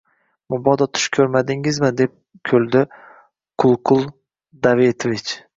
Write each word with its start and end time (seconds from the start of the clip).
–Mabodo 0.53 0.87
tush 0.97 1.03
ko‘rmadingizmi?– 1.17 1.91
deb 2.01 2.15
kuldi 2.53 2.83
Qulqul 3.65 4.05
Davedivich 4.67 5.37